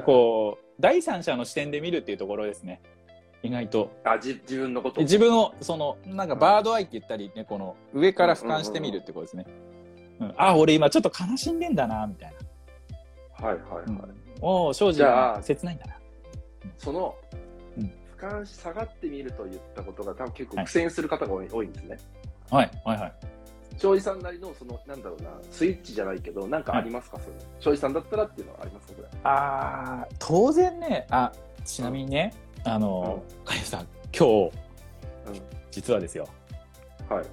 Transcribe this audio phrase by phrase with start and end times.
[0.00, 2.80] かこう第三者の視点で見るっていうところですね。
[3.42, 3.90] 意外と。
[4.04, 9.46] あじ自分のこと自分をそのなんかバードアイって言ったりねこの上から俯瞰してみるってことですね、
[10.20, 10.34] うん。
[10.36, 12.34] あ俺今ちょっと悲しんでんだなみたい
[13.40, 14.14] な、はいはいはい、うん。
[14.40, 15.00] おお庄司
[15.42, 15.94] 切ないんだな。
[16.78, 17.14] その、
[17.78, 17.84] うん。
[18.18, 21.98] 俯瞰し下がってみると言ったことが多分結構苦戦する方が多い,、多いんですね。
[22.50, 23.12] はいはいはい
[23.78, 28.92] 庄司さんなりのそのなんだろうなスイッチじゃないけどなんかありますか、それ庄司さんだったらっていうのはありますか？
[28.96, 29.08] それ。
[29.24, 31.06] あー当然ね。
[31.10, 31.32] あ
[31.64, 34.52] ちなみにね、あのかゆさん今日、
[35.26, 35.42] うん。
[35.70, 36.28] 実はですよ。
[37.08, 37.24] はい。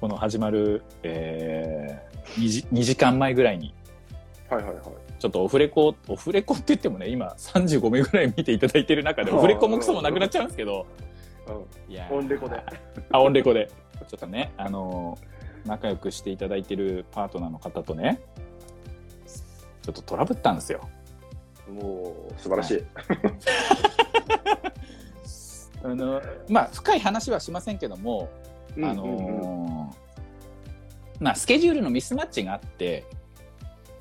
[0.00, 3.74] この始まる、えー、2, 時2時間前ぐらいに
[4.48, 4.84] はいはいはい。
[5.18, 10.86] ちょっとオフレコオフレコって言ってもね今35名ぐらい見ていただいてる中でオフレコもクソもなくなっちゃうんですけど。
[11.88, 12.14] いやー。
[12.14, 12.62] オンレコで。
[13.12, 13.70] あオンレコで。
[14.08, 15.33] ちょっとねあのー
[15.66, 18.20] 仲良くしていただいてるパートナーの方とね
[19.82, 20.88] ちょっとトラブったんですよ。
[21.68, 22.84] うん、もう素晴らしい、
[25.84, 28.28] あのまあ深い話はしませんけども、
[28.76, 30.04] うんあのー
[31.20, 33.04] まあスケジュールのミスマッチがあって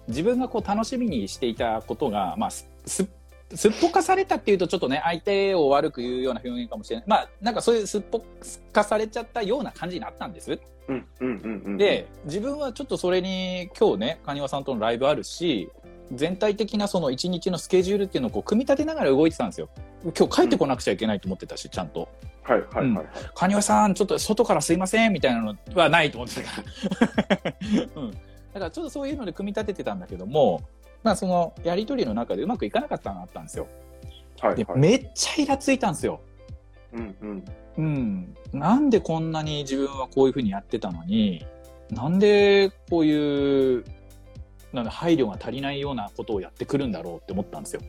[0.07, 3.07] 自分がこう楽しみにしていたことが、まあ、すす
[3.55, 8.23] すっぽかされたっていうとちょっとね相手を悪く言うような表現かもしれないまあなんかそういうすっぽ
[8.71, 10.59] かされちゃったような感じになったんです。
[10.89, 15.69] うんうんうんうんで自分はちょっとそれに今日ね蟹和さんとのライブあるし
[16.11, 19.69] 全体的なその一日のスケジュールっていうのをこう組み立てながら動いてたんですよ。
[20.03, 22.09] 今日帰ってこなくちゃいけないと思ってたしちゃんと。
[22.43, 26.63] はいはいはいはい、蟹和さんちょっと外からすいませんみたいなのはないと思ってたか
[27.45, 27.55] ら、
[28.01, 30.61] うん、だからちょっとそういうので組み立ててたんだけども
[31.03, 33.67] まあそのやり取りの中でうまくいかなかったのがあったんですよ。
[34.41, 34.79] で、はいはい。
[34.79, 36.21] めっちゃイラついたんですよ。
[36.93, 37.45] うんうん。
[37.77, 38.37] うん。
[38.51, 41.45] なんでこんなに自分はこういうふうにやってたのに
[41.89, 43.83] なんでこういう
[44.71, 47.81] なんだ配慮が足りないようなことをやってくるんだろうって思ったんですよ。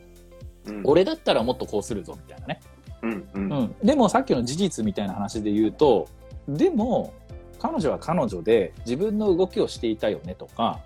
[0.67, 0.81] うん。
[0.85, 2.59] 俺だったらもっとこうするぞみたいなね。
[3.01, 3.51] うんうん。
[3.51, 6.07] うん、でもさっきの事実みたいな話で言うと
[6.47, 7.13] でも
[7.59, 10.81] 彼女は彼女で自分の動きをしていたよねとか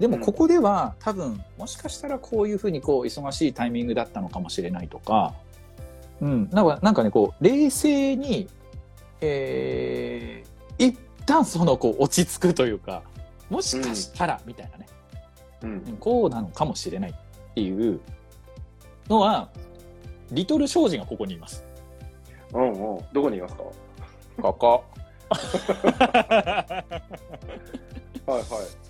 [0.00, 5.34] でもここでは多分もしかしたらこういうふうにこう忙しいタイミングだったのかもしれないとか、
[6.22, 8.48] うん、なんかなんかねこう冷静に、
[9.20, 13.02] えー、一旦そのこう落ち着くというか
[13.50, 14.86] もしかしたらみたいなね、
[15.64, 15.96] うん。
[16.00, 17.14] こうなのかもしれないっ
[17.54, 18.00] ていう
[19.06, 19.50] のは
[20.30, 21.62] リトル庄司がここにいます。
[22.54, 23.04] うんうん。
[23.12, 23.62] どこにいますか？
[24.40, 24.84] ここ。
[25.60, 26.84] は
[28.28, 28.89] いはい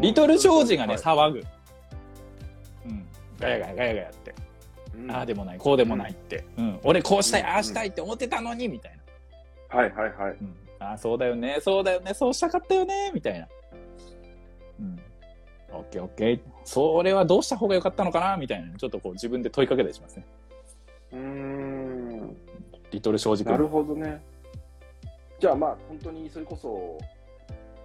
[0.00, 1.44] リトル庄司がね、はい騒ぐ。
[2.86, 3.06] うん。
[3.38, 4.34] ガヤガヤガヤガヤって。
[4.96, 6.44] うんああでもない、こうでもないって。
[6.56, 6.80] うん。
[6.82, 8.98] 俺こうしたい、うんああしたいって思ってたのに、みたい
[9.70, 9.78] な。
[9.78, 10.56] はいはいはいうん。
[10.78, 13.48] ああ、そうだよね、そうだよね、そうしたかったよね、みたいな。
[14.80, 15.00] うん。
[15.72, 16.40] オッケーオッケー。
[16.64, 18.76] それはどうした方が良かったのかな、みたいな。
[18.78, 20.26] ちょっとこう自分で問いかけたりしますね。
[21.12, 22.36] うーん
[22.90, 23.52] リトル庄司君。
[23.52, 24.22] なるほどね
[25.38, 26.98] じゃあまあ本当にそれこそ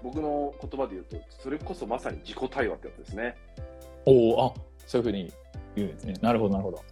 [0.04, 3.36] 僕の言葉で言うとそれこそまさに自己対話ってやつですね、
[4.06, 4.54] おお、あ
[4.88, 5.32] そういうふうに
[5.76, 6.14] 言うんですね。
[6.22, 6.84] なるほど、なるほど。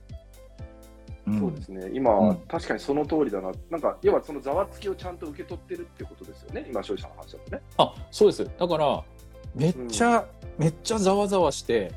[1.29, 1.39] ん。
[1.39, 1.89] そうですね。
[1.93, 2.35] 今、うん。
[2.47, 3.51] 確かにその通りだな。
[3.69, 6.65] なんか要はそのざわつきをちゃんと受け取ってるってことですよね。
[6.69, 7.61] 今消費者の話だとね。
[7.77, 8.49] あそうです。
[8.57, 9.03] だから
[9.55, 10.25] めっちゃ、
[10.57, 11.91] めっちゃざわざわして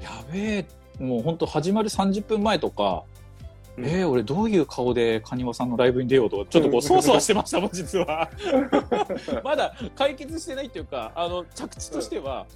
[0.00, 0.66] やべえ
[0.98, 3.04] もう本当始まる30分前とか、
[3.76, 3.86] うん。
[3.86, 8.28] えー、俺どういう顔で蟹和さんのライブに出ようとかちょっとこうそわそわしてましたもん実は。
[9.44, 12.46] まだ解決してないっていうかあの着地としては、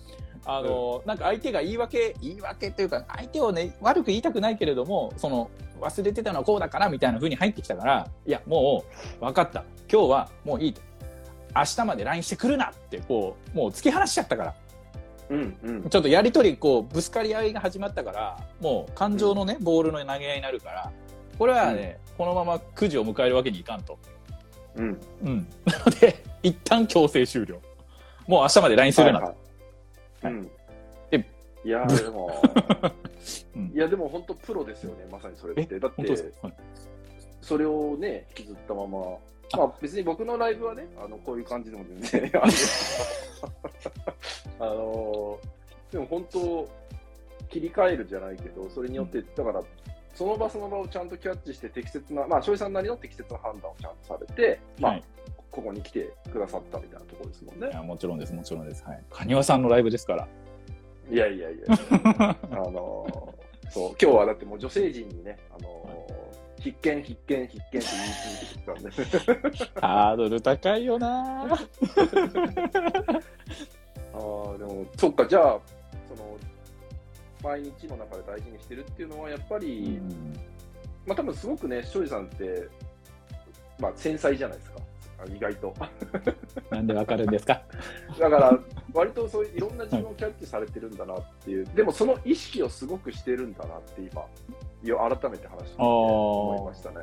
[0.44, 8.84] あのなんか相手が言い訳言い訳というか相手をね悪く言いたくないけれどもその忘れてたのはこうだからみたいな風に入ってきたからいやも
[9.20, 9.64] う分かった。
[9.90, 10.80] 今日はもういいと。
[11.54, 14.54] 明日まで LINE してくるなってこうもう突き放しちゃったから。
[15.30, 15.88] うんうん。
[15.88, 20.92] ちょっとやり取りこうぶつかり合いが始まったからもう感情のね、ボールの投げ合いになるから
[21.40, 23.98] これはね、このまま9時を迎えるわけにいかんと。
[24.76, 25.00] うん。
[25.24, 27.62] うん、なので一旦強制終了。
[28.26, 30.34] もう明日まで LINE するなと、はいはい。
[30.34, 30.50] うん。
[31.10, 31.26] で
[31.64, 32.42] いやーでも。
[33.56, 33.72] うん。
[33.74, 35.80] いやでも本当プロですよねまさにそれって。
[35.80, 36.14] だっては
[36.50, 36.54] い。
[37.40, 38.98] それをね引きずったまま。
[39.54, 39.56] あ。
[39.56, 42.32] まあ別に僕のライブはねあのこういう感じでも全然。
[44.60, 45.38] あの
[45.90, 46.68] でも本当
[47.48, 49.62] 切り替えるじゃないけどそれによって、だから
[50.20, 55.04] その場その場をちゃんとキャッチして適切なまあ庄司さんなりの適切な判断をちゃんとされて、まあはい。
[55.50, 57.68] ここに来てくださったみたいなところですもんね。
[57.68, 58.84] いやもちろんですもちろんです。
[58.84, 59.02] はい。
[59.08, 60.28] 蟹和さんのライブですから。
[61.10, 63.34] いやいやいや あの
[63.70, 65.88] そう今日はだってもう女性陣にね、あの
[66.58, 67.84] 必見必見必見って言い
[68.36, 69.70] 続けてたんで。
[69.80, 71.56] ハードル高いよな あ
[74.14, 75.60] あでもそっかじゃあ
[77.42, 80.34] 毎日の中で大事にしてるっていうのは、やっぱうり、ん
[81.06, 82.68] まあ多分すごくね、庄司さんって、
[83.78, 84.78] まあ繊細じゃないですか、
[85.20, 85.74] あ意外と。
[86.70, 87.62] なんでわかるんですか？
[88.20, 88.58] だから、
[88.92, 94.26] 割とそういういろんな自分をキャッチされてるんだなっていう、でもその意識をすごくしてるんだなって今、
[95.18, 96.96] 改めて話して思いましたね。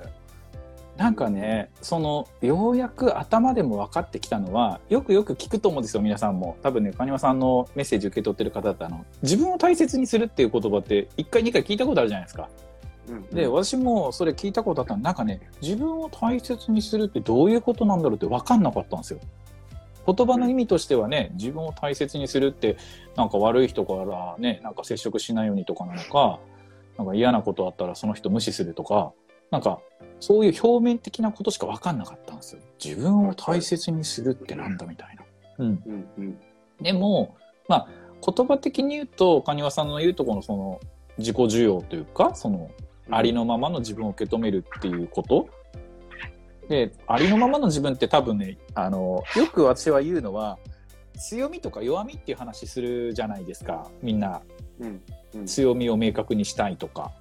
[0.98, 6.58] なんかね、その、ようやく頭でも分かってきたのは、よくよく聞くと思うんですよ、皆さんも。
[6.64, 12.50] 多分ね、カニワさんのメッセージ受け取ってる方だったら、あの、自分を大切にするっていう言葉って、一回二回聞いたことあるじゃないですか。
[13.10, 19.20] うんで、私もそれ聞いたことあったのなんかね、自分を大切にするってどういうことなんだろうって分かんなかったんですよ。
[20.08, 22.78] 言葉の意味としてはね、自分を大切にするって、
[23.16, 26.40] なんか悪い人からね、なんか接触しないようにとかなのか、
[26.98, 29.14] なんか嫌なことあったらその人無視するとか、
[29.52, 29.80] なんか、
[30.20, 32.62] そういう表面的なことしか分かんなかったんですよ。
[32.84, 35.24] 自分を大切にするってなんだみたいな。
[35.60, 35.84] うん。
[35.86, 36.40] うんうん
[36.82, 37.36] でも、
[37.68, 37.88] まあ、
[38.24, 40.80] 言葉的に言うと、カニワさんの言うとこのその、
[41.18, 42.70] 自己需要というか、その、
[43.10, 45.50] ありのままの自分を受け止めるっていうこと。
[46.70, 50.60] で、ありのままの自分って多分ね、あの、よく私は言うのは、
[51.16, 53.90] 強みとか弱みっていう話するじゃないですか。
[54.02, 54.42] みんな、
[54.80, 55.02] うん
[55.34, 57.12] うん強みを明確にしたいとか。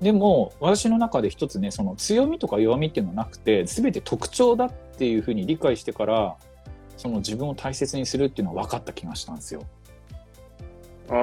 [0.00, 6.36] でも、私の中で一つね、その強みとか弱みっていうのはなくて、全て特徴だっていうふうに理解してから、
[6.96, 9.62] その自分を大切にするっていうのは分かった気がしたんですよ。
[11.10, 11.14] あ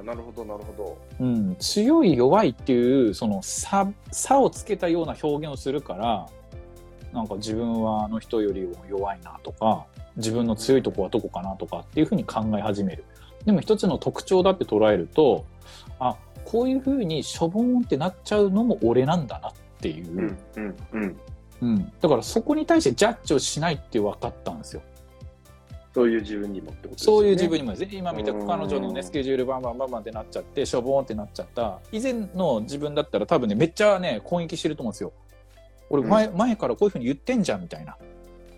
[0.00, 0.98] あ、なるほど、なるほど。
[1.20, 6.28] うん、強い弱いっていうその差差をつけたような表現をするから
[7.12, 9.86] なんか自分はあの人よりも弱いなとか
[10.16, 13.04] 自分の強いとこはどこかなとかっていうふうに考え始める
[13.44, 15.44] でも一つの特徴だって捉えると
[15.98, 16.16] あ
[16.50, 19.52] こういうふうにしょぼーんってなっちゃうのも俺なんだなっ
[19.82, 21.20] ていう、うんうんうん。
[21.60, 24.82] うんだからそこに対してジャッジをしないって分かったんですよ
[25.94, 27.18] そういう自分にもってことですよね。
[27.18, 31.80] そういう自分にもですね、今見たうん彼女のね、スケジュールバンバンバンバンってなっちゃって、しょぼーんってなっちゃった。
[31.90, 35.12] 以前の自分だったら多分ね、めっちゃね、攻撃してると思うんですよ。
[35.90, 37.96] 俺前、前からこういうふうに言ってんじゃん、みたいな。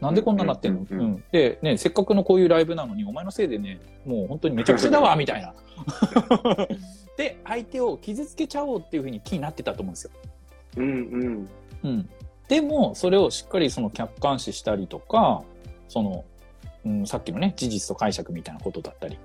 [0.00, 5.54] なんでこんななってんの、ううんんうんで、ね、せっかくのこういうライブなのに、お前のせいでね、もう本当にめちゃくちゃだわ、みたいな。
[7.16, 10.10] で、相手を傷つけちゃおうっていうふうに気になってたと思うんですよ。
[10.78, 10.88] うんう
[11.28, 11.48] ん。
[11.82, 12.08] うん、
[12.48, 15.42] でもそれをしっかりその客観視したりとか
[15.88, 16.24] その、
[16.84, 19.18] うん、さっきのね事実と解釈みたいなことだったり、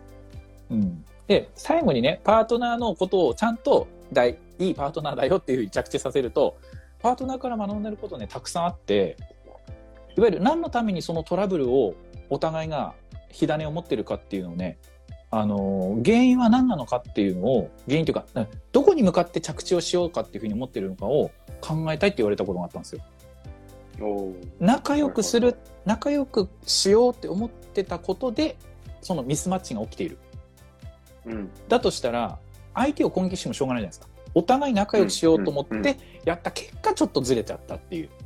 [0.71, 6.57] うん、で最後にねパートナーのことをちゃんと大いいパートナーだよっていうふうに着地させると
[6.99, 9.17] パートナーから学んでることねたくさんあって
[10.17, 11.95] いわゆる何のためにそのトラブルを
[12.29, 12.93] お互いが
[13.29, 14.77] 火種を持ってるかっていうのをね
[15.31, 18.25] あの原因は何なのかっていうのを原因というか
[18.71, 23.01] どこに向かって着地をしようかっていうふうに思ってるのかを考えたいって言われたことがあったんですよ。
[24.59, 28.57] 仲良くする仲良くしようって思ってたことで
[29.01, 30.17] そのミスマッチが起きている。
[31.25, 31.49] うん。
[31.67, 32.39] だとしたら
[32.73, 34.07] 相手を攻撃してもしょうがないじゃないですか。
[34.35, 38.24] お互い仲良くしようと思ってやった結果ちょっとずれちゃったっていう、うんうん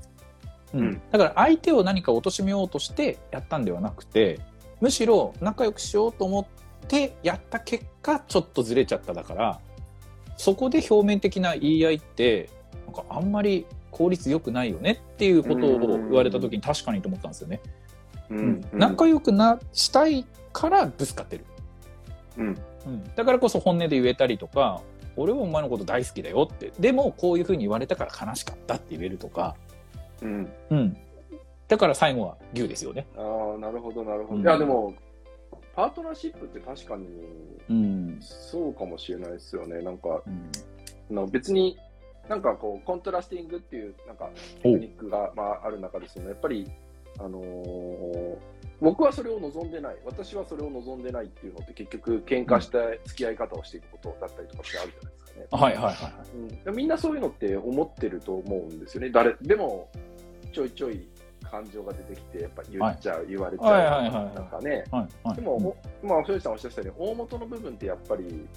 [1.11, 4.39] だから相手を何か貶めようとしてやったんではなくて
[4.81, 9.59] むしろ仲良くしようと思ってやった結果ちょっとずれちゃっただから
[10.37, 12.49] そこで表面的な言い合いって
[12.85, 17.59] なんかあんまり効率良くないよねっていうことを言われた時に確かにと思ったんですよね。
[18.29, 18.65] うん。
[18.71, 21.45] 仲良くなしたいからぶつかってる、
[22.37, 22.57] うん。
[22.85, 24.81] うん、だからこそ本音で言えたりとか
[25.17, 26.71] 俺はお前のこと大好きだよって。
[26.79, 29.55] でもこういうふうに言われたから悲しかったって言えるとか、
[30.21, 30.51] うん。
[30.69, 30.97] うん、
[31.67, 33.07] だから最後は牛ですよね。
[33.17, 34.41] ああなるほどなるほど、うん。
[34.41, 34.93] いやでも
[35.75, 37.07] パートナーシップって確かに
[37.69, 38.17] うん。
[38.21, 39.81] そうかもしれないですよね。
[39.81, 40.51] なんかうん。
[41.11, 41.77] あの別に
[42.27, 44.29] なんかこうコントラスティングっていうなんか
[44.61, 46.27] テクニックが、まあ、ある中ですね。
[46.27, 46.69] やっぱり
[47.19, 48.37] あのー
[48.81, 49.97] 僕はそれを望んでない。
[50.05, 56.69] 私はそれを望んでないっていうのって結局喧嘩した付き合い方をしていくことだったりとかってあるじゃないですかね、はいはいはいはい。
[56.69, 59.09] うん、みんなそういうのって思ってると思うんですよね。
[59.09, 59.89] 誰でも
[60.51, 61.07] ちょいちょい
[61.49, 64.35] 感情が出てきてやっぱ言っちゃう、言われちゃう、はいはいはいはい。
[64.35, 64.83] なんかね。
[64.91, 65.55] はいはい、でも、
[66.03, 68.49] おまあ、庄司さんおっしゃったように、大元の部分ってやっぱりん。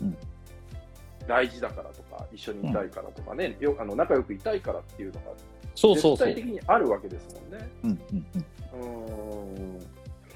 [1.26, 5.26] 大事だからとか、一緒にいたいからとかね、よあの仲良くいたいからっていうのが
[5.74, 6.28] そうそうそう。
[6.28, 7.70] 絶対的にあるわけですもんね。
[7.84, 8.26] うんうん
[8.74, 8.82] うん。
[8.82, 9.78] うーん。
[9.78, 9.88] だか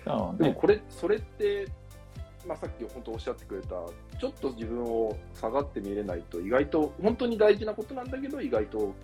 [0.04, 0.38] らね。
[0.38, 1.66] でもこれ、それって、
[2.46, 3.68] まあ、さっき本当おっしゃってくれた、
[4.18, 8.94] ちょっと自分を下がって見れないと、意外と、本当に大事なことなんだけど、意外と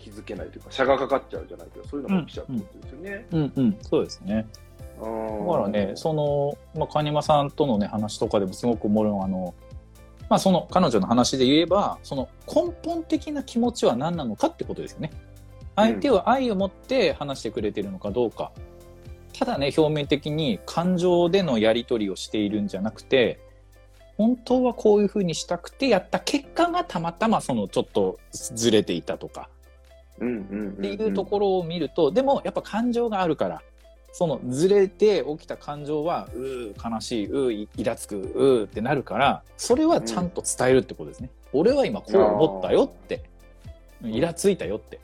[0.00, 3.26] 気づけないというか、車がかかっちゃうじゃないけど、そういうのが起きちゃうってことですよね。
[3.30, 4.46] うんうん、そうですね。
[4.98, 9.54] だからね、その、まあ、カニマさんとのね、話とかでもすごく思うのは、あの、
[10.28, 15.10] まあ、その彼女の話で言えば、その根本的な気持ちは何なのかってことですよね。
[15.74, 18.52] 相手は愛を持って話してくれてるのかどうか。
[19.38, 23.40] ただね、表面的に感情でのやり取りをしているんじゃなくて、
[24.18, 29.48] 本当はこういうふうにしたくてやった結果がたまたまそのちょっとずれていたとか。
[30.20, 33.62] っていうところを見ると、でもやっぱ感情があるから
[34.12, 43.24] そのずれて起きた感情はうー悲しいうーいイラつくうーってなるからそれはちゃんと伝えるってことですね、俺は今こう思ったよって。
[44.02, 44.98] イラついたよって。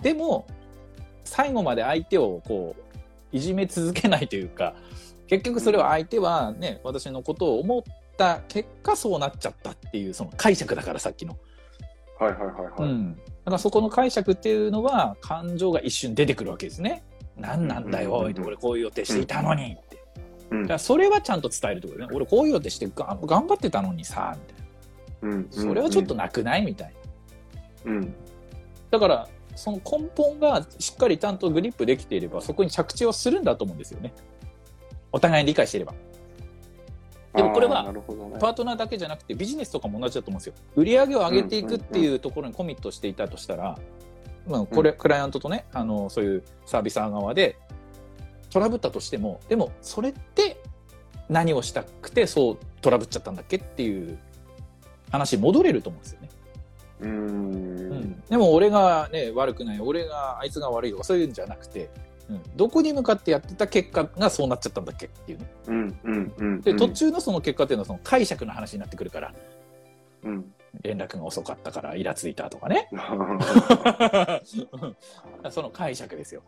[0.00, 0.46] でも
[1.24, 4.74] 最後まで相手をこういじめ続けないというか
[5.26, 7.82] 結局それは相手はね、私のことを思っ
[8.16, 11.36] た結果そうなっちゃったっていうその解釈だからさっきの。
[12.18, 12.90] はいはいはいはい。
[12.90, 17.04] うん、だからそこの解釈っていうのは感情が一瞬出てくるわけですね。
[17.36, 19.96] 何なんだよ、俺こういう予定していたのにって。
[20.50, 22.08] うんだからそれはちゃんと伝えるってことね。
[22.10, 25.46] 俺こういう予定してが頑張ってたのにさ、みたいうんな。
[25.50, 26.94] それはちょっとなくないみたい
[27.84, 27.92] な。
[27.92, 28.14] うん。
[28.90, 34.14] だからその根本がしっかりちゃんとグリップできていればそこに着地をするんだと思うんですよね。
[35.12, 35.94] お互いに理解していれば。
[37.34, 37.84] でもこれは
[38.40, 40.54] パートナーだけじゃなくてビジネスとかも同じだと思うんですよ。
[40.76, 43.78] 売り上げを上げていくっていうところにコミットしていたとしたら、
[44.46, 47.58] まあ、これ、クライアントとねあのそういうサービスー側で
[48.50, 50.60] トラブったとしてもでもそれって
[51.28, 54.18] 何をしたくてそうトラブっちゃったんだっけっていう
[55.10, 56.28] 話に戻れると思うんですよね。
[57.00, 58.22] うーん。
[58.28, 61.90] でも俺がね悪くない俺があいつが悪いとかそういうんじゃなくて、
[62.30, 65.46] うん、どこに向かってやってた結果がそうなっちゃったんだっけっていうね。
[65.68, 66.60] うんうんうん。
[66.60, 69.34] で途中のその結果っていうのはその解釈の話になってくるから
[70.24, 70.52] うん。
[70.82, 72.88] 連絡が遅かったからイラついたとかね
[75.50, 76.42] その解釈ですよ